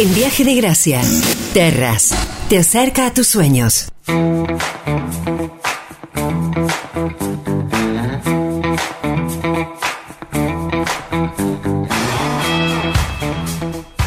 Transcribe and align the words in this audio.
En 0.00 0.14
Viaje 0.14 0.44
de 0.44 0.54
Gracia, 0.54 1.00
Terras, 1.52 2.14
te 2.48 2.58
acerca 2.58 3.08
a 3.08 3.12
tus 3.12 3.26
sueños. 3.26 3.88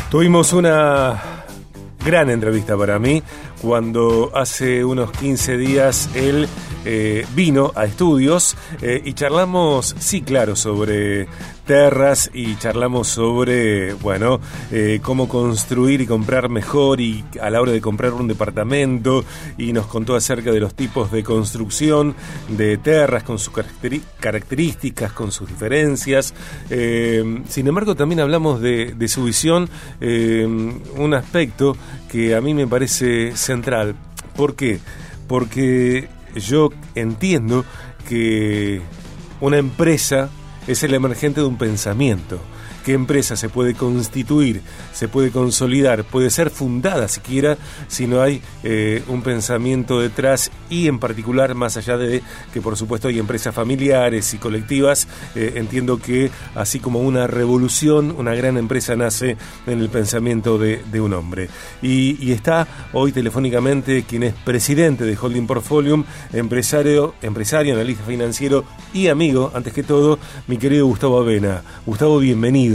Tuvimos 0.10 0.54
una 0.54 1.22
gran 2.06 2.30
entrevista 2.30 2.78
para 2.78 2.98
mí 2.98 3.22
cuando 3.62 4.32
hace 4.34 4.86
unos 4.86 5.12
15 5.12 5.58
días 5.58 6.10
él 6.16 6.48
eh, 6.84 7.26
vino 7.36 7.72
a 7.76 7.86
estudios 7.86 8.56
eh, 8.82 9.02
y 9.06 9.14
charlamos, 9.14 9.96
sí, 10.00 10.22
claro, 10.22 10.56
sobre 10.56 11.28
terras 11.66 12.32
y 12.34 12.56
charlamos 12.58 13.08
sobre, 13.08 13.94
bueno, 13.94 14.40
eh, 14.72 15.00
cómo 15.02 15.30
construir 15.30 16.02
y 16.02 16.08
comprar 16.08 16.50
mejor 16.50 17.00
y 17.00 17.24
a 17.40 17.52
la 17.52 17.62
hora 17.62 17.72
de 17.72 17.82
comprar 17.82 18.14
un 18.14 18.28
departamento 18.28 19.24
y 19.60 19.74
nos 19.74 19.86
contó 19.86 20.16
acerca 20.16 20.52
de 20.52 20.60
los 20.60 20.74
tipos 20.74 21.12
de 21.12 21.24
construcción 21.24 22.16
de 22.50 22.78
terras 22.78 23.24
con 23.24 23.38
sus 23.38 23.54
características, 24.20 25.12
con 25.14 25.32
sus 25.32 25.48
diferencias. 25.48 26.34
sin 26.68 27.68
embargo, 27.68 27.96
también 27.96 28.22
hablamos 28.22 28.60
de, 28.60 28.94
de 28.96 29.08
su 29.08 29.26
visión, 29.26 29.70
un 30.02 31.14
aspecto 31.14 31.78
que 32.12 32.36
a 32.36 32.42
mí 32.42 32.54
me 32.54 32.68
parece 32.68 33.38
central. 33.38 33.96
¿Por 34.36 34.56
qué? 34.56 34.80
Porque 35.28 36.10
yo 36.36 36.70
entiendo 36.96 37.66
que 38.08 38.82
una 39.40 39.58
empresa 39.58 40.30
es 40.68 40.84
el 40.84 40.94
emergente 40.94 41.42
de 41.42 41.48
un 41.48 41.58
pensamiento 41.58 42.40
qué 42.84 42.94
empresa 42.94 43.36
se 43.36 43.50
puede 43.50 43.74
constituir, 43.74 44.62
se 44.94 45.08
puede 45.08 45.32
consolidar, 45.32 46.04
puede 46.04 46.30
ser 46.30 46.50
fundada 46.50 47.08
siquiera 47.08 47.58
si 47.88 48.08
no 48.08 48.22
hay 48.22 48.42
eh, 48.64 49.04
un 49.08 49.22
pensamiento 49.22 50.00
detrás 50.00 50.52
y 50.70 50.88
en 50.88 51.00
particular 51.00 51.56
más 51.56 51.78
allá 51.78 51.98
de 51.98 52.22
que 52.54 52.62
por 52.62 52.78
supuesto 52.78 53.08
hay 53.08 53.20
empresas 53.20 53.54
familiares 53.54 54.34
y 54.34 54.38
colectivas, 54.38 55.08
eh, 55.36 55.54
entiendo 55.56 55.98
que 55.98 56.32
así 56.56 56.80
como 56.80 57.00
una 57.00 57.28
revolución, 57.28 58.14
una 58.18 58.34
gran 58.34 58.58
empresa 58.58 58.96
nace 58.96 59.38
en 59.68 59.80
el 59.80 59.90
pensamiento 59.90 60.58
de, 60.58 60.82
un 61.02 61.14
hombre. 61.14 61.50
Y, 61.82 62.32
está 62.32 62.68
hoy 62.94 63.12
telefónicamente 63.12 64.04
quien 64.04 64.24
es 64.24 64.34
presidente 64.34 65.04
de 65.04 65.18
Holding 65.20 65.48
Portfolio, 65.48 66.06
empresario, 66.32 67.16
empresario, 67.22 67.74
analista 67.74 68.04
financiero 68.06 68.64
y 68.94 69.08
amigo, 69.08 69.52
antes 69.54 69.74
que 69.74 69.84
todo, 69.84 70.20
mi 70.48 70.58
querido 70.58 70.86
Gustavo 70.86 71.20
Avena. 71.20 71.64
Gustavo, 71.86 72.20
bienvenido. 72.20 72.71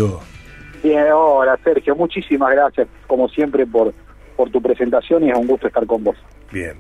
Bien, 0.83 1.07
hola 1.13 1.59
Sergio, 1.65 1.97
muchísimas 1.97 2.53
gracias 2.53 2.89
como 3.07 3.29
siempre 3.29 3.67
por, 3.67 3.93
por 4.37 4.51
tu 4.51 4.61
presentación 4.61 5.25
y 5.25 5.31
es 5.31 5.37
un 5.37 5.47
gusto 5.47 5.67
estar 5.67 5.87
con 5.87 6.05
vos. 6.05 6.17
Bien, 6.53 6.75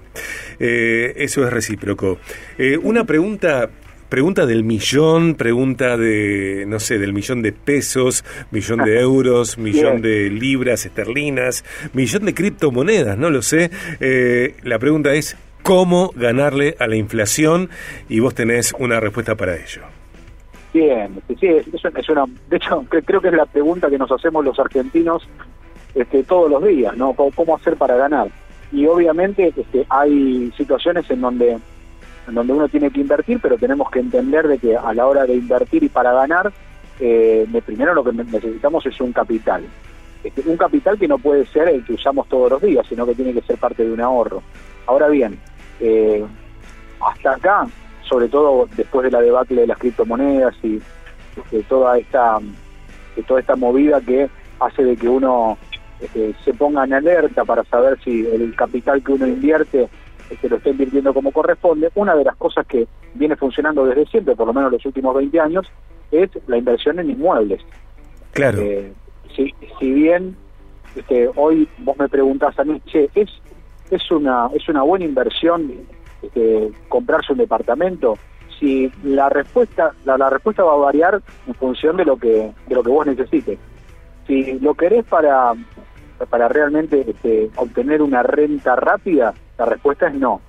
eh, 0.58 1.12
eso 1.16 1.44
es 1.44 1.52
recíproco. 1.52 2.18
Eh, 2.58 2.78
una 2.82 3.04
pregunta 3.04 3.68
Pregunta 4.08 4.46
del 4.46 4.62
millón, 4.62 5.34
pregunta 5.34 5.96
de, 5.96 6.64
no 6.68 6.78
sé, 6.78 6.98
del 6.98 7.12
millón 7.12 7.42
de 7.42 7.52
pesos, 7.52 8.24
millón 8.52 8.84
de 8.84 9.00
euros, 9.00 9.58
millón 9.58 10.00
de 10.00 10.30
libras 10.30 10.86
esterlinas, 10.86 11.64
millón 11.92 12.24
de 12.24 12.32
criptomonedas, 12.32 13.18
no 13.18 13.30
lo 13.30 13.42
sé. 13.42 13.70
Eh, 13.98 14.54
la 14.62 14.78
pregunta 14.78 15.12
es, 15.14 15.36
¿cómo 15.64 16.12
ganarle 16.14 16.76
a 16.78 16.86
la 16.86 16.94
inflación? 16.94 17.68
Y 18.08 18.20
vos 18.20 18.32
tenés 18.32 18.72
una 18.78 19.00
respuesta 19.00 19.34
para 19.34 19.56
ello. 19.56 19.82
Bien, 20.76 21.22
sí, 21.40 21.46
es, 21.46 22.08
una, 22.10 22.26
de 22.50 22.56
hecho 22.58 22.84
creo 23.06 23.18
que 23.22 23.28
es 23.28 23.34
la 23.34 23.46
pregunta 23.46 23.88
que 23.88 23.96
nos 23.96 24.12
hacemos 24.12 24.44
los 24.44 24.60
argentinos 24.60 25.26
este, 25.94 26.22
todos 26.22 26.50
los 26.50 26.62
días, 26.66 26.94
¿no? 26.98 27.14
¿Cómo, 27.14 27.56
hacer 27.56 27.76
para 27.76 27.96
ganar? 27.96 28.28
Y 28.70 28.84
obviamente 28.84 29.54
este, 29.56 29.86
hay 29.88 30.52
situaciones 30.54 31.10
en 31.10 31.22
donde, 31.22 31.52
en 32.28 32.34
donde 32.34 32.52
uno 32.52 32.68
tiene 32.68 32.90
que 32.90 33.00
invertir, 33.00 33.40
pero 33.40 33.56
tenemos 33.56 33.90
que 33.90 34.00
entender 34.00 34.46
de 34.48 34.58
que 34.58 34.76
a 34.76 34.92
la 34.92 35.06
hora 35.06 35.24
de 35.24 35.36
invertir 35.36 35.82
y 35.82 35.88
para 35.88 36.12
ganar, 36.12 36.52
eh, 37.00 37.48
primero 37.64 37.94
lo 37.94 38.04
que 38.04 38.12
necesitamos 38.12 38.84
es 38.84 39.00
un 39.00 39.14
capital. 39.14 39.64
Este, 40.22 40.42
un 40.44 40.58
capital 40.58 40.98
que 40.98 41.08
no 41.08 41.16
puede 41.16 41.46
ser 41.46 41.70
el 41.70 41.86
que 41.86 41.94
usamos 41.94 42.28
todos 42.28 42.50
los 42.50 42.60
días, 42.60 42.84
sino 42.86 43.06
que 43.06 43.14
tiene 43.14 43.32
que 43.32 43.40
ser 43.40 43.56
parte 43.56 43.82
de 43.82 43.92
un 43.92 44.00
ahorro. 44.02 44.42
Ahora 44.84 45.08
bien, 45.08 45.38
eh, 45.80 46.22
hasta 47.00 47.32
acá 47.32 47.66
sobre 48.08 48.28
todo 48.28 48.68
después 48.76 49.04
de 49.04 49.10
la 49.10 49.20
debacle 49.20 49.62
de 49.62 49.66
las 49.66 49.78
criptomonedas 49.78 50.54
y 50.62 50.80
de 51.50 51.62
toda 51.68 51.98
esta 51.98 52.38
de 53.16 53.22
toda 53.22 53.40
esta 53.40 53.56
movida 53.56 54.00
que 54.00 54.28
hace 54.60 54.84
de 54.84 54.96
que 54.96 55.08
uno 55.08 55.58
este, 56.00 56.34
se 56.44 56.52
ponga 56.54 56.84
en 56.84 56.94
alerta 56.94 57.44
para 57.44 57.64
saber 57.64 57.98
si 58.04 58.26
el 58.26 58.54
capital 58.54 59.02
que 59.02 59.12
uno 59.12 59.26
invierte 59.26 59.88
este, 60.30 60.48
lo 60.48 60.56
está 60.56 60.70
invirtiendo 60.70 61.14
como 61.14 61.32
corresponde. 61.32 61.90
Una 61.94 62.14
de 62.14 62.24
las 62.24 62.36
cosas 62.36 62.66
que 62.66 62.86
viene 63.14 63.36
funcionando 63.36 63.84
desde 63.86 64.06
siempre, 64.06 64.36
por 64.36 64.46
lo 64.46 64.52
menos 64.52 64.72
los 64.72 64.84
últimos 64.84 65.14
20 65.14 65.40
años, 65.40 65.66
es 66.10 66.30
la 66.46 66.58
inversión 66.58 66.98
en 66.98 67.10
inmuebles. 67.10 67.62
Claro. 68.32 68.60
Eh, 68.60 68.92
si, 69.34 69.54
si 69.78 69.92
bien 69.92 70.36
este, 70.94 71.30
hoy 71.36 71.68
vos 71.78 71.96
me 71.98 72.08
preguntás 72.08 72.58
a 72.58 72.64
mí, 72.64 72.80
che, 72.86 73.08
¿es, 73.14 73.30
es, 73.90 74.10
una, 74.10 74.48
¿es 74.54 74.68
una 74.68 74.82
buena 74.82 75.04
inversión 75.04 75.72
este, 76.22 76.70
comprarse 76.88 77.32
un 77.32 77.38
departamento, 77.38 78.18
si 78.58 78.90
la 79.04 79.28
respuesta 79.28 79.92
la, 80.04 80.30
respuesta 80.30 80.64
va 80.64 80.72
a 80.72 80.76
variar 80.76 81.20
en 81.46 81.54
función 81.54 81.96
de 81.96 82.04
lo 82.04 82.16
que 82.16 82.52
de 82.66 82.74
lo 82.74 82.82
que 82.82 82.90
vos 82.90 83.06
necesites. 83.06 83.58
Si 84.26 84.58
lo 84.60 84.74
querés 84.74 85.04
para 85.04 85.52
para 86.30 86.48
realmente 86.48 87.04
este, 87.08 87.50
obtener 87.56 88.00
una 88.00 88.22
renta 88.22 88.74
rápida, 88.76 89.34
la 89.58 89.66
respuesta 89.66 90.08
es 90.08 90.14
no. 90.14 90.40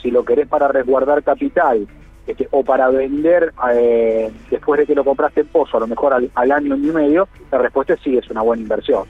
Si 0.00 0.10
lo 0.10 0.24
querés 0.24 0.46
para 0.48 0.68
resguardar 0.68 1.22
capital 1.24 1.88
este, 2.26 2.46
o 2.52 2.62
para 2.62 2.88
vender 2.88 3.52
eh, 3.72 4.30
después 4.48 4.78
de 4.78 4.86
que 4.86 4.94
lo 4.94 5.04
compraste 5.04 5.40
en 5.40 5.48
pozo, 5.48 5.76
a 5.76 5.80
lo 5.80 5.88
mejor 5.88 6.12
al, 6.12 6.30
al, 6.34 6.52
año 6.52 6.76
y 6.76 6.80
medio, 6.92 7.28
la 7.50 7.58
respuesta 7.58 7.94
es 7.94 8.00
sí, 8.00 8.16
es 8.16 8.30
una 8.30 8.42
buena 8.42 8.62
inversión. 8.62 9.04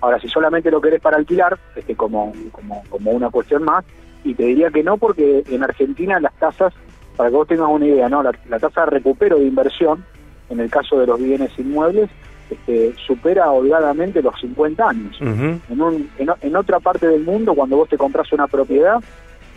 Ahora, 0.00 0.18
si 0.18 0.28
solamente 0.28 0.70
lo 0.70 0.80
querés 0.80 1.00
para 1.00 1.16
alquilar, 1.16 1.58
este, 1.76 1.94
como, 1.94 2.32
como, 2.50 2.82
como 2.88 3.10
una 3.12 3.30
cuestión 3.30 3.62
más, 3.62 3.84
y 4.24 4.34
te 4.34 4.44
diría 4.44 4.70
que 4.70 4.82
no 4.82 4.96
porque 4.96 5.42
en 5.48 5.62
Argentina 5.62 6.20
las 6.20 6.34
tasas, 6.34 6.72
para 7.16 7.30
que 7.30 7.36
vos 7.36 7.48
tengas 7.48 7.68
una 7.68 7.86
idea, 7.86 8.08
no 8.08 8.22
la, 8.22 8.32
tasa 8.58 8.84
de 8.84 8.90
recupero 8.90 9.38
de 9.38 9.46
inversión, 9.46 10.04
en 10.48 10.60
el 10.60 10.70
caso 10.70 10.98
de 10.98 11.06
los 11.06 11.20
bienes 11.20 11.50
inmuebles, 11.58 12.10
este, 12.50 12.94
supera 13.06 13.50
holgadamente 13.50 14.22
los 14.22 14.38
50 14.40 14.88
años. 14.88 15.16
en, 15.20 15.80
un, 15.80 16.10
en, 16.18 16.56
otra 16.56 16.80
parte 16.80 17.06
del 17.06 17.22
mundo, 17.22 17.54
cuando 17.54 17.76
vos 17.76 17.88
te 17.88 17.96
compras 17.96 18.32
una 18.32 18.48
propiedad, 18.48 18.98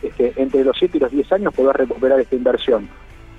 este, 0.02 0.34
entre 0.36 0.64
los 0.64 0.78
7 0.78 0.98
y 0.98 1.02
los 1.02 1.12
10 1.12 1.32
años 1.32 1.54
podés 1.54 1.76
recuperar 1.76 2.20
esta 2.20 2.36
inversión. 2.36 2.88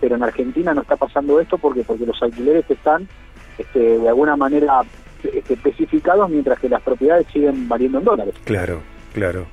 Pero 0.00 0.16
en 0.16 0.22
Argentina 0.22 0.74
no 0.74 0.82
está 0.82 0.96
pasando 0.96 1.40
esto 1.40 1.56
porque 1.56 1.82
porque 1.84 2.04
los 2.04 2.20
alquileres 2.22 2.68
están 2.68 3.06
este, 3.58 3.98
de 3.98 4.08
alguna 4.08 4.36
manera 4.36 4.80
este, 5.22 5.54
especificados 5.54 6.28
mientras 6.28 6.58
que 6.58 6.68
las 6.68 6.82
propiedades 6.82 7.26
siguen 7.32 7.68
valiendo 7.68 7.98
en 7.98 8.04
dólares. 8.04 8.34
Claro, 8.44 8.80
claro. 9.12 9.46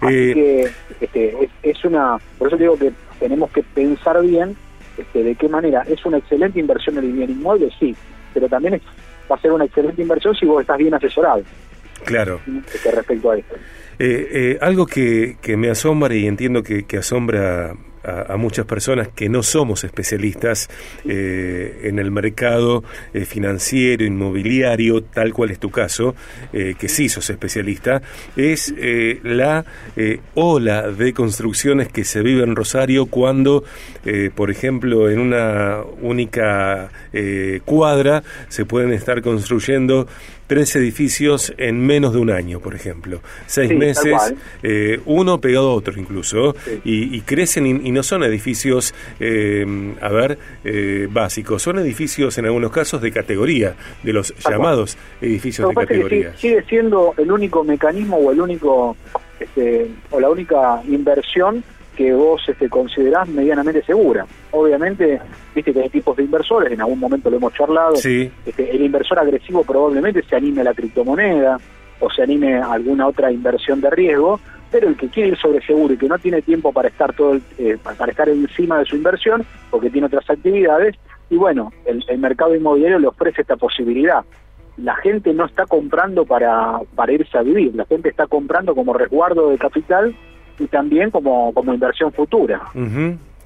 Así 0.00 0.14
eh, 0.14 0.34
que 0.34 0.70
este, 1.00 1.50
es, 1.62 1.84
una, 1.84 2.18
por 2.38 2.48
eso 2.48 2.56
digo 2.56 2.76
que 2.76 2.92
tenemos 3.18 3.50
que 3.50 3.62
pensar 3.62 4.20
bien 4.22 4.56
este, 4.96 5.22
de 5.22 5.34
qué 5.34 5.48
manera 5.48 5.82
es 5.88 6.04
una 6.04 6.18
excelente 6.18 6.60
inversión 6.60 6.98
el 6.98 7.12
bien 7.12 7.30
inmueble, 7.30 7.70
sí, 7.78 7.94
pero 8.34 8.48
también 8.48 8.80
va 9.30 9.36
a 9.36 9.40
ser 9.40 9.52
una 9.52 9.64
excelente 9.64 10.02
inversión 10.02 10.34
si 10.34 10.46
vos 10.46 10.60
estás 10.60 10.78
bien 10.78 10.94
asesorado. 10.94 11.42
Claro. 12.04 12.40
Este, 12.72 12.90
respecto 12.90 13.30
a 13.30 13.38
esto. 13.38 13.54
Eh, 13.98 14.28
eh, 14.32 14.58
algo 14.62 14.86
que, 14.86 15.36
que, 15.42 15.56
me 15.56 15.68
asombra 15.68 16.14
y 16.14 16.26
entiendo 16.26 16.62
que, 16.62 16.84
que 16.84 16.96
asombra 16.96 17.74
a, 18.02 18.36
muchas 18.36 18.66
personas 18.66 19.08
que 19.08 19.28
no 19.28 19.42
somos 19.42 19.84
especialistas 19.84 20.68
eh, 21.04 21.82
en 21.84 21.98
el 21.98 22.10
mercado 22.10 22.82
eh, 23.12 23.24
financiero, 23.24 24.04
inmobiliario, 24.04 25.02
tal 25.02 25.32
cual 25.32 25.50
es 25.50 25.58
tu 25.58 25.70
caso, 25.70 26.14
eh, 26.52 26.74
que 26.78 26.88
sí 26.88 27.08
sos 27.08 27.28
especialista, 27.30 28.02
es 28.36 28.74
la 29.22 29.64
ola 30.34 30.90
de 30.90 31.12
construcciones 31.12 31.88
que 31.88 32.04
se 32.04 32.22
vive 32.22 32.42
en 32.42 32.56
Rosario 32.56 33.06
cuando, 33.06 33.64
por 34.34 34.50
ejemplo, 34.50 35.10
en 35.10 35.18
una 35.18 35.80
única 36.00 36.90
cuadra 37.64 38.22
se 38.48 38.64
pueden 38.64 38.92
estar 38.92 39.20
construyendo 39.22 40.06
tres 40.50 40.74
edificios 40.74 41.54
en 41.58 41.78
menos 41.86 42.12
de 42.12 42.18
un 42.18 42.28
año, 42.28 42.58
por 42.58 42.74
ejemplo. 42.74 43.20
Seis 43.46 43.70
meses, 43.72 44.34
eh, 44.64 44.98
uno 45.04 45.40
pegado 45.40 45.70
a 45.70 45.74
otro 45.74 45.94
incluso, 45.96 46.56
y, 46.82 47.20
crecen 47.20 47.66
y, 47.68 47.92
no 47.92 48.02
son 48.02 48.24
edificios, 48.24 48.92
eh, 49.20 49.94
a 50.00 50.08
ver, 50.08 50.38
eh, 50.64 51.06
básicos, 51.08 51.62
son 51.62 51.78
edificios 51.78 52.36
en 52.38 52.46
algunos 52.46 52.72
casos 52.72 53.00
de 53.00 53.12
categoría, 53.12 53.76
de 54.02 54.12
los 54.12 54.34
llamados 54.38 54.98
edificios 55.20 55.68
de 55.68 55.74
categoría. 55.76 56.36
Sigue 56.36 56.64
siendo 56.64 57.14
el 57.16 57.30
único 57.30 57.62
mecanismo 57.62 58.16
o 58.16 58.32
el 58.32 58.40
único, 58.40 58.96
este, 59.38 59.86
o 60.10 60.18
la 60.18 60.30
única 60.30 60.82
inversión 60.88 61.62
que 62.00 62.14
vos 62.14 62.40
este, 62.48 62.70
considerás 62.70 63.28
medianamente 63.28 63.82
segura. 63.82 64.24
Obviamente, 64.52 65.20
viste 65.54 65.70
que 65.74 65.82
hay 65.82 65.90
tipos 65.90 66.16
de 66.16 66.22
inversores, 66.22 66.72
en 66.72 66.80
algún 66.80 66.98
momento 66.98 67.28
lo 67.28 67.36
hemos 67.36 67.52
charlado, 67.52 67.96
sí. 67.96 68.32
este, 68.46 68.70
el 68.74 68.80
inversor 68.80 69.18
agresivo 69.18 69.64
probablemente 69.64 70.22
se 70.22 70.34
anime 70.34 70.62
a 70.62 70.64
la 70.64 70.72
criptomoneda, 70.72 71.58
o 71.98 72.08
se 72.08 72.22
anime 72.22 72.54
a 72.56 72.72
alguna 72.72 73.06
otra 73.06 73.30
inversión 73.30 73.82
de 73.82 73.90
riesgo, 73.90 74.40
pero 74.70 74.88
el 74.88 74.96
que 74.96 75.08
quiere 75.08 75.28
ir 75.28 75.36
sobre 75.36 75.60
seguro 75.60 75.92
y 75.92 75.98
que 75.98 76.08
no 76.08 76.18
tiene 76.18 76.40
tiempo 76.40 76.72
para 76.72 76.88
estar 76.88 77.12
todo 77.12 77.38
eh, 77.58 77.76
para 77.82 78.10
estar 78.10 78.30
encima 78.30 78.78
de 78.78 78.86
su 78.86 78.96
inversión 78.96 79.44
porque 79.70 79.90
tiene 79.90 80.06
otras 80.06 80.30
actividades 80.30 80.96
y 81.28 81.36
bueno 81.36 81.70
el, 81.84 82.02
mercado 82.18 82.54
inmobiliario 82.54 82.98
le 83.00 83.08
ofrece 83.08 83.42
esta 83.42 83.56
posibilidad 83.56 84.24
la 84.76 84.94
gente 84.94 85.34
no 85.34 85.44
está 85.44 85.66
comprando 85.66 86.24
para 86.24 86.78
para 86.94 87.12
irse 87.12 87.36
a 87.36 87.42
vivir 87.42 87.74
la 87.74 87.84
gente 87.84 88.08
está 88.08 88.28
comprando 88.28 88.74
como 88.76 88.94
resguardo 88.94 89.50
de 89.50 89.58
capital 89.58 90.14
y 90.60 90.66
también 90.68 91.10
como 91.10 91.52
como 91.52 91.74
inversión 91.74 92.12
futura 92.12 92.60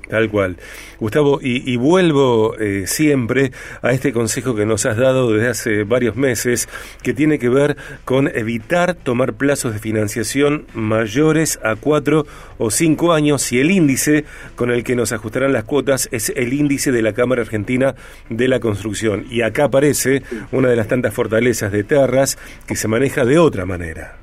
Tal 0.08 0.28
cual. 0.28 0.56
Gustavo, 0.98 1.38
y, 1.42 1.76
vuelvo 1.76 2.56
eh, 2.58 2.86
siempre 2.86 3.52
a 3.82 3.92
este 3.92 4.12
consejo 4.12 4.54
que 4.54 4.66
nos 4.66 4.86
has 4.86 4.96
dado 4.96 5.32
desde 5.32 5.48
hace 5.48 5.84
varios 5.84 6.16
meses, 6.16 6.68
que 7.02 7.14
tiene 7.14 7.38
que 7.38 7.48
ver 7.48 7.76
con 8.04 8.28
evitar 8.28 8.94
tomar 8.94 9.34
plazos 9.34 9.72
de 9.72 9.78
financiación 9.78 10.66
mayores 10.74 11.58
a 11.62 11.76
cuatro 11.76 12.26
o 12.58 12.70
cinco 12.70 13.12
años 13.12 13.42
si 13.42 13.58
el 13.58 13.70
índice 13.70 14.24
con 14.56 14.70
el 14.70 14.84
que 14.84 14.96
nos 14.96 15.12
ajustarán 15.12 15.52
las 15.52 15.64
cuotas 15.64 16.08
es 16.12 16.30
el 16.36 16.52
índice 16.52 16.92
de 16.92 17.02
la 17.02 17.12
Cámara 17.12 17.42
Argentina 17.42 17.94
de 18.28 18.48
la 18.48 18.60
Construcción. 18.60 19.24
Y 19.30 19.42
acá 19.42 19.64
aparece 19.64 20.22
una 20.52 20.68
de 20.68 20.76
las 20.76 20.88
tantas 20.88 21.14
fortalezas 21.14 21.72
de 21.72 21.84
Terras 21.84 22.38
que 22.66 22.76
se 22.76 22.88
maneja 22.88 23.24
de 23.24 23.38
otra 23.38 23.64
manera. 23.64 24.18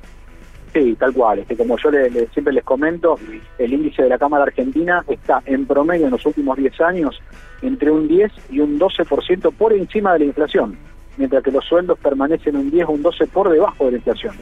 Sí, 0.72 0.96
tal 0.98 1.12
cual. 1.12 1.40
Este, 1.40 1.56
como 1.56 1.76
yo 1.76 1.90
siempre 2.32 2.54
les 2.54 2.64
comento, 2.64 3.18
el 3.58 3.72
índice 3.72 4.02
de 4.02 4.08
la 4.08 4.18
Cámara 4.18 4.44
Argentina 4.44 5.04
está 5.06 5.42
en 5.44 5.66
promedio 5.66 6.06
en 6.06 6.12
los 6.12 6.24
últimos 6.24 6.56
10 6.56 6.80
años 6.80 7.20
entre 7.60 7.90
un 7.90 8.08
10 8.08 8.32
y 8.50 8.60
un 8.60 8.78
12% 8.78 9.52
por 9.52 9.72
encima 9.72 10.14
de 10.14 10.20
la 10.20 10.24
inflación, 10.26 10.76
mientras 11.16 11.42
que 11.42 11.52
los 11.52 11.64
sueldos 11.64 11.98
permanecen 11.98 12.56
un 12.56 12.70
10 12.70 12.86
o 12.86 12.92
un 12.92 13.02
12 13.02 13.26
por 13.26 13.50
debajo 13.50 13.84
de 13.84 13.92
la 13.92 13.96
inflación. 13.98 14.34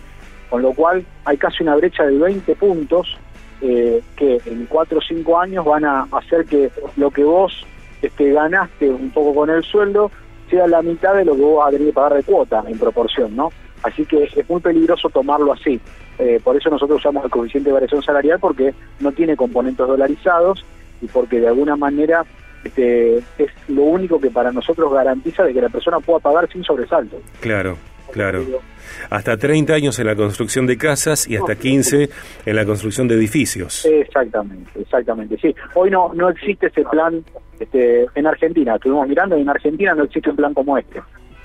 Con 0.48 0.62
lo 0.62 0.72
cual 0.72 1.04
hay 1.24 1.36
casi 1.36 1.62
una 1.62 1.76
brecha 1.76 2.04
de 2.04 2.16
20 2.16 2.54
puntos 2.54 3.18
eh, 3.60 4.00
que 4.16 4.40
en 4.46 4.66
4 4.66 4.98
o 4.98 5.02
5 5.02 5.38
años 5.38 5.64
van 5.64 5.84
a 5.84 6.06
hacer 6.12 6.44
que 6.46 6.70
lo 6.96 7.10
que 7.10 7.24
vos 7.24 7.66
este, 8.00 8.32
ganaste 8.32 8.88
un 8.88 9.10
poco 9.10 9.34
con 9.34 9.50
el 9.50 9.62
sueldo 9.64 10.10
sea 10.48 10.66
la 10.66 10.82
mitad 10.82 11.14
de 11.14 11.24
lo 11.24 11.34
que 11.36 11.42
vos 11.42 11.58
vas 11.58 11.68
a 11.68 11.70
tener 11.72 11.88
que 11.88 11.92
pagar 11.92 12.14
de 12.14 12.22
cuota 12.22 12.64
en 12.66 12.78
proporción, 12.78 13.36
¿no? 13.36 13.52
Así 13.82 14.04
que 14.04 14.24
es 14.24 14.48
muy 14.48 14.60
peligroso 14.60 15.08
tomarlo 15.08 15.52
así. 15.52 15.80
Eh, 16.18 16.40
por 16.42 16.56
eso 16.56 16.68
nosotros 16.70 16.98
usamos 16.98 17.24
el 17.24 17.30
coeficiente 17.30 17.70
de 17.70 17.74
variación 17.74 18.02
salarial 18.02 18.38
porque 18.38 18.74
no 19.00 19.12
tiene 19.12 19.36
componentes 19.36 19.86
dolarizados 19.86 20.64
y 21.00 21.06
porque 21.06 21.40
de 21.40 21.48
alguna 21.48 21.76
manera 21.76 22.24
este, 22.62 23.18
es 23.38 23.50
lo 23.68 23.84
único 23.84 24.20
que 24.20 24.30
para 24.30 24.52
nosotros 24.52 24.92
garantiza 24.92 25.44
de 25.44 25.54
que 25.54 25.62
la 25.62 25.70
persona 25.70 25.98
pueda 26.00 26.18
pagar 26.18 26.50
sin 26.52 26.62
sobresalto. 26.62 27.22
Claro, 27.40 27.78
claro. 28.12 28.44
Hasta 29.08 29.36
30 29.36 29.72
años 29.72 29.98
en 29.98 30.06
la 30.06 30.14
construcción 30.14 30.66
de 30.66 30.76
casas 30.76 31.26
y 31.26 31.36
hasta 31.36 31.54
15 31.54 32.10
en 32.44 32.56
la 32.56 32.66
construcción 32.66 33.08
de 33.08 33.14
edificios. 33.14 33.86
Exactamente, 33.86 34.78
exactamente, 34.78 35.38
sí. 35.40 35.54
Hoy 35.74 35.90
no 35.90 36.12
no 36.12 36.28
existe 36.28 36.66
ese 36.66 36.82
plan 36.84 37.24
este, 37.58 38.06
en 38.14 38.26
Argentina. 38.26 38.74
Estuvimos 38.74 39.08
mirando 39.08 39.38
y 39.38 39.40
en 39.40 39.48
Argentina 39.48 39.94
no 39.94 40.04
existe 40.04 40.28
un 40.28 40.36
plan 40.36 40.52
como 40.52 40.76
este 40.76 41.00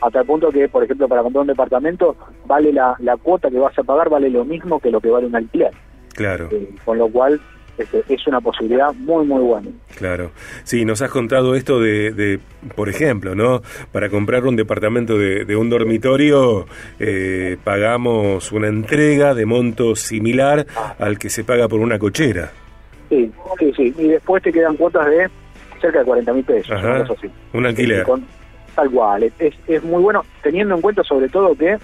hasta 0.06 0.20
el 0.20 0.26
punto 0.28 0.52
que, 0.52 0.70
por 0.70 0.84
ejemplo, 0.84 1.08
para 1.08 1.24
comprar 1.24 1.42
un 1.42 1.48
departamento, 1.48 2.16
vale 2.46 2.72
la, 2.72 2.96
la 3.00 3.18
cuota 3.18 3.50
que 3.50 3.58
vas 3.58 3.78
a 3.78 3.84
pagar, 3.84 4.10
vale 4.10 4.30
lo 4.30 4.46
mismo 4.46 4.80
que 4.80 4.92
lo 4.92 5.02
que 5.02 5.10
vale 5.10 5.26
un 5.26 5.36
alquiler. 5.36 5.72
Claro. 6.14 6.48
Eh, 6.52 6.70
con 6.86 7.00
lo 7.00 7.10
cual, 7.10 7.42
este, 7.78 8.04
es 8.08 8.28
una 8.28 8.40
posibilidad 8.40 8.94
muy, 8.94 9.26
muy 9.26 9.42
buena. 9.42 9.70
Claro. 9.96 10.30
Sí, 10.64 10.86
nos 10.86 11.02
has 11.02 11.10
contado 11.10 11.56
esto 11.56 11.80
de, 11.80 12.12
de 12.12 12.40
por 12.76 12.88
ejemplo, 12.88 13.34
¿no? 13.34 13.62
Para 13.92 14.10
comprar 14.10 14.46
un 14.46 14.56
departamento 14.56 15.18
de, 15.18 15.44
de 15.44 15.56
un 15.56 15.72
dormitorio, 15.72 16.68
eh, 17.00 17.58
pagamos 17.64 18.52
una 18.52 18.68
entrega 18.68 19.34
de 19.34 19.48
monto 19.48 19.96
similar 19.96 20.68
al 21.00 21.18
que 21.18 21.30
se 21.30 21.44
paga 21.44 21.68
por 21.68 21.80
una 21.80 21.98
cochera. 21.98 22.52
Sí, 23.10 23.32
sí, 23.58 23.74
sí. 23.76 23.96
Y 23.98 24.08
después 24.10 24.44
te 24.44 24.54
quedan 24.54 24.78
cuotas 24.78 25.08
de 25.08 25.30
cerca 25.82 26.00
de 26.00 26.06
40 26.06 26.34
mil 26.34 26.44
pesos. 26.44 26.72
Ajá. 26.72 27.06
Un 27.54 27.66
alquiler. 27.66 28.06
Tal 28.76 28.92
cual, 28.92 29.24
es, 29.24 29.34
es 29.68 29.84
muy 29.84 30.02
bueno, 30.02 30.26
teniendo 30.44 30.76
en 30.76 30.82
cuenta 30.82 31.04
sobre 31.04 31.30
todo 31.30 31.56
que 31.56 31.78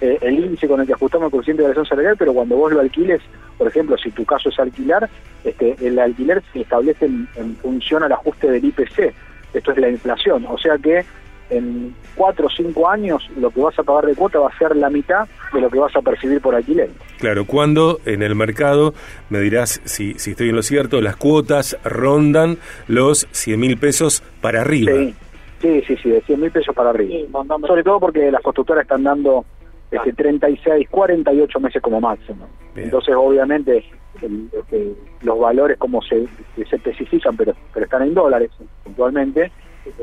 eh, 0.00 0.18
el 0.20 0.38
índice 0.38 0.68
con 0.68 0.80
el 0.80 0.86
que 0.86 0.92
ajustamos 0.92 1.26
el 1.26 1.30
coeficiente 1.30 1.62
de 1.62 1.68
variación 1.68 1.86
salarial, 1.86 2.16
pero 2.18 2.34
cuando 2.34 2.56
vos 2.56 2.72
lo 2.72 2.80
alquiles, 2.80 3.22
por 3.56 3.66
ejemplo, 3.66 3.96
si 3.96 4.10
tu 4.10 4.26
caso 4.26 4.50
es 4.50 4.58
alquilar, 4.58 5.08
este, 5.42 5.74
el 5.80 5.98
alquiler 5.98 6.42
se 6.52 6.60
establece 6.60 7.06
en, 7.06 7.56
función 7.62 8.02
al 8.02 8.12
ajuste 8.12 8.50
del 8.50 8.64
IPC, 8.64 9.14
esto 9.54 9.72
es 9.72 9.78
la 9.78 9.88
inflación, 9.88 10.44
o 10.48 10.58
sea 10.58 10.76
que 10.76 11.04
en 11.48 11.94
cuatro 12.14 12.46
o 12.46 12.50
cinco 12.50 12.90
años 12.90 13.30
lo 13.38 13.50
que 13.50 13.60
vas 13.60 13.78
a 13.78 13.84
pagar 13.84 14.06
de 14.06 14.14
cuota 14.16 14.40
va 14.40 14.48
a 14.48 14.58
ser 14.58 14.76
la 14.76 14.90
mitad 14.90 15.28
de 15.52 15.60
lo 15.60 15.70
que 15.70 15.78
vas 15.78 15.94
a 15.94 16.02
percibir 16.02 16.40
por 16.40 16.54
alquiler. 16.54 16.90
Claro, 17.18 17.46
cuando 17.46 18.00
en 18.04 18.22
el 18.22 18.34
mercado, 18.34 18.92
me 19.30 19.38
dirás 19.40 19.80
si, 19.84 20.14
si 20.18 20.32
estoy 20.32 20.50
en 20.50 20.56
lo 20.56 20.62
cierto, 20.62 21.00
las 21.00 21.16
cuotas 21.16 21.78
rondan 21.84 22.58
los 22.88 23.28
100 23.30 23.60
mil 23.60 23.78
pesos 23.78 24.22
para 24.40 24.62
arriba. 24.62 24.92
Sí, 24.92 25.14
sí, 25.60 25.96
sí, 25.96 26.10
de 26.10 26.20
100 26.22 26.40
mil 26.40 26.50
pesos 26.50 26.74
para 26.74 26.90
arriba. 26.90 27.44
Sobre 27.66 27.82
todo 27.82 28.00
porque 28.00 28.30
las 28.30 28.42
constructoras 28.42 28.82
están 28.82 29.04
dando 29.04 29.44
este, 29.90 30.12
36, 30.12 30.88
48 30.90 31.60
meses 31.60 31.82
como 31.82 32.00
máximo. 32.00 32.46
Entonces, 32.74 33.14
obviamente, 33.16 33.84
este, 34.20 34.94
los 35.22 35.38
valores 35.38 35.78
como 35.78 36.02
se, 36.02 36.26
se 36.56 36.76
especifican, 36.76 37.36
pero, 37.36 37.54
pero 37.72 37.84
están 37.84 38.02
en 38.02 38.14
dólares 38.14 38.50
puntualmente, 38.84 39.50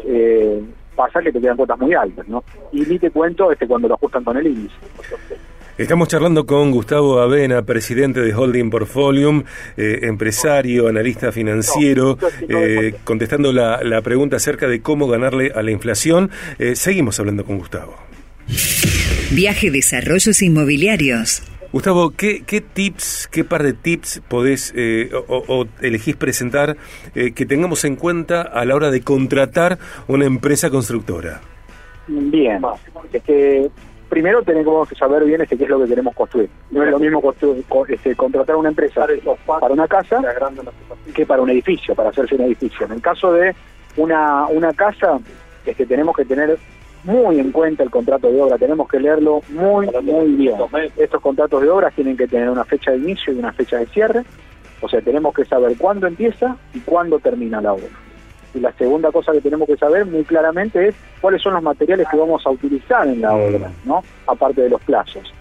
eh, 0.05 0.63
pasa 0.95 1.21
que 1.21 1.31
te 1.31 1.41
quedan 1.41 1.57
cuotas 1.57 1.79
muy 1.79 1.93
altas, 1.93 2.27
¿no? 2.27 2.43
Y 2.71 2.81
ni 2.81 2.99
te 2.99 3.11
cuento 3.11 3.51
este, 3.51 3.67
cuando 3.67 3.87
lo 3.87 3.95
ajustan 3.95 4.23
con 4.23 4.37
el 4.37 4.47
índice. 4.47 4.75
Estamos 5.75 6.07
charlando 6.07 6.45
con 6.45 6.69
Gustavo 6.69 7.19
Avena, 7.19 7.63
presidente 7.63 8.21
de 8.21 8.31
Holding 8.35 8.69
Portfolium, 8.69 9.43
eh, 9.75 10.01
empresario, 10.03 10.87
analista 10.87 11.31
financiero, 11.31 12.19
eh, 12.47 12.93
contestando 13.03 13.51
la, 13.51 14.01
pregunta 14.03 14.35
acerca 14.35 14.67
de 14.67 14.81
cómo 14.81 15.07
ganarle 15.07 15.51
a 15.55 15.63
la 15.63 15.71
inflación. 15.71 16.29
Eh, 16.59 16.75
seguimos 16.75 17.19
hablando 17.19 17.43
con 17.43 17.57
Gustavo. 17.57 17.95
Viaje 19.31 19.71
Desarrollos 19.71 20.43
Inmobiliarios. 20.43 21.41
Gustavo, 21.71 22.11
¿qué, 22.11 22.43
tips, 22.61 23.27
qué 23.31 23.43
par 23.43 23.63
de 23.63 23.73
tips 23.73 24.21
podés 24.27 24.75
o, 25.27 25.65
elegís 25.81 26.15
presentar 26.15 26.77
que 27.15 27.45
tengamos 27.47 27.83
en 27.83 27.95
cuenta 27.95 28.43
a 28.43 28.63
la 28.65 28.75
hora 28.75 28.91
de 28.91 29.01
contratar 29.01 29.79
una 30.07 30.25
empresa 30.25 30.69
constructora? 30.69 31.41
Bien, 32.07 32.61
este, 33.11 33.71
primero 34.13 34.43
tenemos 34.43 34.87
que 34.87 34.93
saber 34.93 35.25
bien 35.25 35.41
este, 35.41 35.57
qué 35.57 35.63
es 35.63 35.69
lo 35.71 35.79
que 35.79 35.87
queremos 35.87 36.13
construir. 36.13 36.47
No 36.69 36.83
es 36.83 36.91
lo 36.91 36.99
mismo 36.99 37.33
este, 37.87 38.15
contratar 38.15 38.55
una 38.55 38.69
empresa 38.69 39.07
para 39.47 39.73
una 39.73 39.87
casa 39.87 40.21
que 41.15 41.25
para 41.25 41.41
un 41.41 41.49
edificio, 41.49 41.95
para 41.95 42.09
hacerse 42.09 42.35
un 42.35 42.41
edificio. 42.41 42.85
En 42.85 42.91
el 42.91 43.01
caso 43.01 43.33
de 43.33 43.55
una, 43.97 44.45
una 44.45 44.71
casa, 44.73 45.19
este, 45.65 45.87
tenemos 45.87 46.15
que 46.15 46.25
tener 46.25 46.59
muy 47.05 47.39
en 47.39 47.51
cuenta 47.51 47.81
el 47.81 47.89
contrato 47.89 48.31
de 48.31 48.39
obra, 48.39 48.59
tenemos 48.59 48.87
que 48.87 48.99
leerlo 48.99 49.41
muy, 49.49 49.89
muy 50.03 50.27
bien. 50.33 50.57
Estos 50.95 51.19
contratos 51.19 51.63
de 51.63 51.69
obra 51.71 51.89
tienen 51.89 52.15
que 52.15 52.27
tener 52.27 52.51
una 52.51 52.65
fecha 52.65 52.91
de 52.91 52.97
inicio 52.97 53.33
y 53.33 53.39
una 53.39 53.51
fecha 53.51 53.77
de 53.77 53.87
cierre, 53.87 54.23
o 54.79 54.87
sea, 54.87 55.01
tenemos 55.01 55.33
que 55.33 55.43
saber 55.45 55.75
cuándo 55.75 56.05
empieza 56.05 56.55
y 56.71 56.81
cuándo 56.81 57.17
termina 57.17 57.59
la 57.61 57.73
obra. 57.73 57.89
Y 58.53 58.59
la 58.59 58.71
segunda 58.73 59.11
cosa 59.11 59.31
que 59.31 59.41
tenemos 59.41 59.67
que 59.67 59.77
saber 59.77 60.05
muy 60.05 60.23
claramente 60.23 60.89
es 60.89 60.95
cuáles 61.21 61.41
son 61.41 61.53
los 61.53 61.63
materiales 61.63 62.07
que 62.09 62.17
vamos 62.17 62.45
a 62.45 62.51
utilizar 62.51 63.07
en 63.07 63.21
la 63.21 63.31
mm. 63.31 63.41
obra, 63.41 63.71
¿no? 63.85 64.03
Aparte 64.27 64.61
de 64.61 64.69
los 64.69 64.81
plazos. 64.81 65.33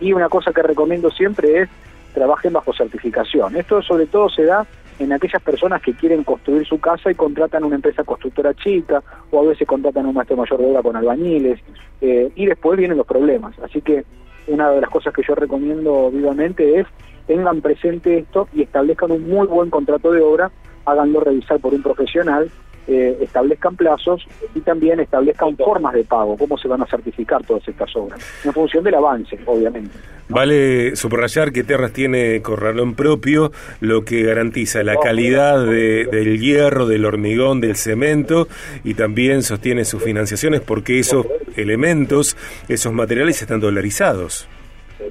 Y 0.00 0.12
una 0.12 0.28
cosa 0.28 0.52
que 0.52 0.62
recomiendo 0.62 1.10
siempre 1.10 1.62
es 1.62 1.68
trabajen 2.14 2.52
bajo 2.52 2.72
certificación. 2.72 3.56
Esto 3.56 3.82
sobre 3.82 4.06
todo 4.06 4.28
se 4.28 4.44
da 4.44 4.66
en 4.98 5.12
aquellas 5.12 5.42
personas 5.42 5.80
que 5.80 5.94
quieren 5.94 6.24
construir 6.24 6.66
su 6.66 6.78
casa 6.78 7.10
y 7.10 7.14
contratan 7.14 7.64
una 7.64 7.76
empresa 7.76 8.04
constructora 8.04 8.52
chica 8.54 9.02
o 9.30 9.40
a 9.40 9.48
veces 9.48 9.66
contratan 9.66 10.06
un 10.06 10.14
maestro 10.14 10.36
mayor 10.36 10.58
de 10.58 10.66
obra 10.66 10.82
con 10.82 10.96
albañiles 10.96 11.58
eh, 12.00 12.30
y 12.34 12.46
después 12.46 12.78
vienen 12.78 12.98
los 12.98 13.06
problemas. 13.06 13.58
Así 13.60 13.80
que 13.80 14.04
una 14.46 14.70
de 14.70 14.80
las 14.80 14.90
cosas 14.90 15.14
que 15.14 15.22
yo 15.26 15.34
recomiendo 15.34 16.10
vivamente 16.10 16.80
es 16.80 16.86
tengan 17.26 17.60
presente 17.60 18.18
esto 18.18 18.48
y 18.52 18.62
establezcan 18.62 19.12
un 19.12 19.28
muy 19.28 19.46
buen 19.46 19.70
contrato 19.70 20.10
de 20.10 20.20
obra 20.20 20.50
háganlo 20.84 21.20
revisar 21.20 21.60
por 21.60 21.74
un 21.74 21.82
profesional, 21.82 22.50
eh, 22.86 23.18
establezcan 23.20 23.76
plazos 23.76 24.26
y 24.54 24.60
también 24.60 24.98
establezcan 25.00 25.56
formas 25.56 25.94
de 25.94 26.02
pago, 26.04 26.36
cómo 26.36 26.58
se 26.58 26.66
van 26.66 26.82
a 26.82 26.86
certificar 26.86 27.44
todas 27.44 27.66
estas 27.68 27.94
obras, 27.94 28.20
en 28.44 28.52
función 28.52 28.82
del 28.82 28.94
avance, 28.94 29.38
obviamente. 29.46 29.96
Vale 30.28 30.96
subrayar 30.96 31.52
que 31.52 31.64
Terras 31.64 31.92
tiene 31.92 32.40
corralón 32.40 32.94
propio, 32.94 33.52
lo 33.80 34.04
que 34.04 34.22
garantiza 34.22 34.82
la 34.82 34.96
calidad 34.96 35.64
del 35.66 36.38
hierro, 36.40 36.86
del 36.86 37.04
hormigón, 37.04 37.60
del 37.60 37.76
cemento 37.76 38.48
y 38.84 38.94
también 38.94 39.42
sostiene 39.42 39.84
sus 39.84 40.02
financiaciones 40.02 40.60
porque 40.60 41.00
esos 41.00 41.26
elementos, 41.56 42.36
esos 42.68 42.92
materiales 42.92 43.42
están 43.42 43.60
dolarizados. 43.60 44.48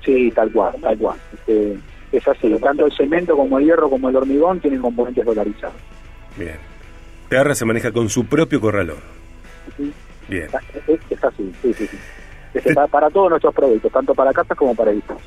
Sí, 0.05 0.31
tal 0.31 0.51
cual, 0.51 0.75
tal 0.81 0.97
cual. 0.97 1.17
Este, 1.33 1.77
es 2.11 2.27
así, 2.27 2.53
tanto 2.61 2.85
el 2.85 2.91
cemento 2.91 3.35
como 3.35 3.59
el 3.59 3.65
hierro 3.65 3.89
como 3.89 4.09
el 4.09 4.15
hormigón 4.15 4.59
tienen 4.59 4.81
componentes 4.81 5.25
dolarizados. 5.25 5.75
Bien. 6.37 6.57
Terra 7.29 7.53
se 7.53 7.65
maneja 7.65 7.91
con 7.91 8.09
su 8.09 8.25
propio 8.25 8.59
corralón. 8.59 8.97
Bien. 10.27 10.47
Es, 10.87 11.23
así, 11.23 11.53
sí, 11.61 11.73
sí, 11.73 11.89
para, 12.73 12.87
para 12.87 13.09
todos 13.09 13.29
nuestros 13.29 13.53
productos, 13.53 13.91
tanto 13.91 14.13
para 14.15 14.33
casas 14.33 14.57
como 14.57 14.75
para 14.75 14.91
edificios. 14.91 15.21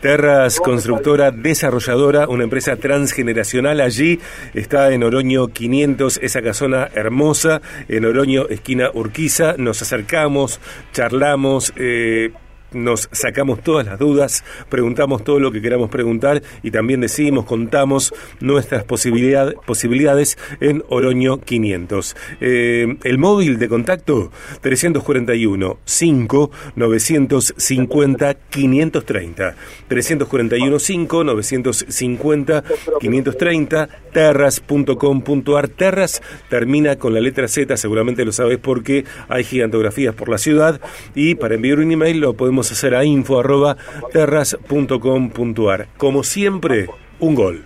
Terras 0.00 0.60
Constructora 0.60 1.30
Desarrolladora, 1.30 2.28
una 2.28 2.44
empresa 2.44 2.76
transgeneracional. 2.76 3.80
Allí 3.80 4.20
está 4.52 4.92
en 4.92 5.02
Oroño 5.02 5.48
500, 5.48 6.18
esa 6.22 6.42
casona 6.42 6.88
hermosa, 6.94 7.62
en 7.88 8.04
Oroño, 8.04 8.46
esquina 8.48 8.90
Urquiza. 8.92 9.54
Nos 9.56 9.80
acercamos, 9.80 10.60
charlamos. 10.92 11.72
Eh, 11.76 12.30
nos 12.72 13.08
sacamos 13.12 13.62
todas 13.62 13.86
las 13.86 13.98
dudas, 13.98 14.44
preguntamos 14.68 15.24
todo 15.24 15.40
lo 15.40 15.52
que 15.52 15.62
queramos 15.62 15.90
preguntar 15.90 16.42
y 16.62 16.70
también 16.70 17.00
decimos, 17.00 17.44
contamos 17.44 18.12
nuestras 18.40 18.84
posibilidades 18.84 20.38
en 20.60 20.84
Oroño 20.88 21.40
500. 21.40 22.16
Eh, 22.40 22.96
el 23.04 23.18
móvil 23.18 23.58
de 23.58 23.68
contacto 23.68 24.30
341 24.60 25.78
5 25.84 26.50
950 26.74 28.34
530. 28.34 29.56
341 29.88 30.78
5 30.78 31.24
950 31.24 32.64
530 33.00 33.88
terras.com.ar. 34.12 35.68
Terras 35.68 36.22
termina 36.48 36.96
con 36.96 37.14
la 37.14 37.20
letra 37.20 37.48
Z, 37.48 37.76
seguramente 37.76 38.24
lo 38.24 38.32
sabes 38.32 38.58
porque 38.58 39.04
hay 39.28 39.44
gigantografías 39.44 40.14
por 40.14 40.28
la 40.28 40.38
ciudad 40.38 40.80
y 41.14 41.34
para 41.34 41.54
enviar 41.54 41.78
un 41.78 41.92
email 41.92 42.20
lo 42.20 42.34
podemos 42.34 42.55
hacer 42.60 42.94
a 42.94 43.04
info 43.04 43.40
arroba 43.40 43.76
terras.com.ar. 44.12 45.88
Como 45.96 46.22
siempre, 46.22 46.86
un 47.20 47.34
gol. 47.34 47.64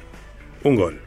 Un 0.63 0.77
gol. 0.77 1.01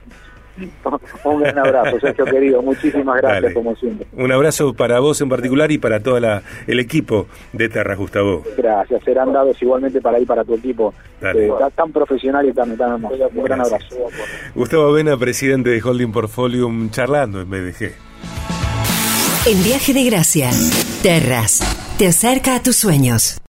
Un 1.23 1.41
gran 1.41 1.57
abrazo, 1.59 1.99
Sergio 1.99 2.25
querido. 2.25 2.61
Muchísimas 2.61 3.21
gracias, 3.21 3.53
como 3.53 3.75
siempre. 3.75 4.07
Un 4.13 4.31
abrazo 4.31 4.73
para 4.73 4.99
vos 4.99 5.19
en 5.21 5.29
particular 5.29 5.71
y 5.71 5.77
para 5.77 6.01
todo 6.01 6.17
el 6.17 6.79
equipo 6.79 7.27
de 7.53 7.69
Terras, 7.69 7.97
Gustavo. 7.97 8.43
Gracias, 8.57 9.03
serán 9.03 9.33
dados 9.33 9.59
igualmente 9.61 10.01
para 10.01 10.19
ir 10.19 10.27
para 10.27 10.43
tu 10.43 10.55
equipo, 10.55 10.93
eh, 11.21 11.49
tan 11.75 11.91
profesional 11.91 12.47
y 12.47 12.53
tan, 12.53 12.77
tan 12.77 12.93
hermoso. 12.93 13.29
Un 13.33 13.43
gran 13.43 13.61
abrazo. 13.61 13.95
Gustavo 14.53 14.89
Avena, 14.89 15.17
presidente 15.17 15.69
de 15.69 15.81
Holding 15.81 16.11
Portfolium, 16.11 16.89
charlando 16.91 17.41
en 17.41 17.49
BDG. 17.49 17.93
En 19.45 19.63
Viaje 19.63 19.93
de 19.93 20.05
Gracia, 20.05 20.51
Terras, 21.01 21.59
te 21.97 22.07
acerca 22.07 22.55
a 22.55 22.63
tus 22.63 22.77
sueños. 22.77 23.37